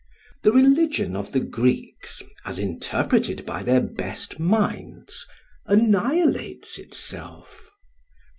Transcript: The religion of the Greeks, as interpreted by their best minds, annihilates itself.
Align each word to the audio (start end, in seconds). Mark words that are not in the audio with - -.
The 0.41 0.51
religion 0.51 1.15
of 1.15 1.31
the 1.31 1.39
Greeks, 1.39 2.23
as 2.43 2.57
interpreted 2.57 3.45
by 3.45 3.61
their 3.61 3.81
best 3.81 4.39
minds, 4.39 5.27
annihilates 5.67 6.79
itself. 6.79 7.69